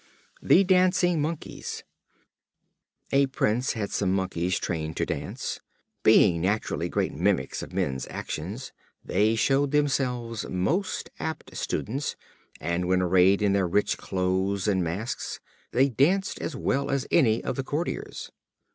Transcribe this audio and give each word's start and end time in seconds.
The 0.41 0.63
Dancing 0.63 1.21
Monkeys. 1.21 1.83
A 3.11 3.27
Prince 3.27 3.73
had 3.73 3.91
some 3.91 4.11
Monkeys 4.11 4.57
trained 4.57 4.97
to 4.97 5.05
dance. 5.05 5.59
Being 6.01 6.41
naturally 6.41 6.89
great 6.89 7.13
mimics 7.13 7.61
of 7.61 7.71
men's 7.71 8.07
actions, 8.07 8.71
they 9.05 9.35
showed 9.35 9.69
themselves 9.69 10.47
most 10.49 11.11
apt 11.19 11.51
pupils; 11.69 12.15
and 12.59 12.85
when 12.87 13.03
arrayed 13.03 13.43
in 13.43 13.53
their 13.53 13.67
rich 13.67 13.99
clothes 13.99 14.67
and 14.67 14.83
masks, 14.83 15.39
they 15.71 15.87
danced 15.87 16.39
as 16.41 16.55
well 16.55 16.89
as 16.89 17.05
any 17.11 17.43
of 17.43 17.55
the 17.55 17.63
courtiers. 17.63 18.31